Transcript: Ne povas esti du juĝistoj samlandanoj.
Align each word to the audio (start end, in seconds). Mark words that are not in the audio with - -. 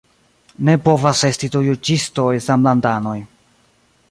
Ne 0.69 0.73
povas 0.87 1.21
esti 1.29 1.51
du 1.57 1.63
juĝistoj 1.67 2.29
samlandanoj. 2.47 3.19